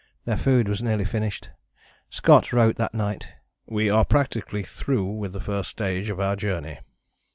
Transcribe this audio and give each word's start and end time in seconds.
Their 0.25 0.35
food 0.35 0.67
was 0.67 0.81
nearly 0.81 1.05
finished. 1.05 1.51
Scott 2.09 2.51
wrote 2.51 2.75
that 2.77 2.95
night: 2.95 3.33
"We 3.67 3.87
are 3.91 4.03
practically 4.03 4.63
through 4.63 5.05
with 5.05 5.31
the 5.31 5.39
first 5.39 5.69
stage 5.69 6.09
of 6.09 6.19
our 6.19 6.35
journey." 6.35 6.79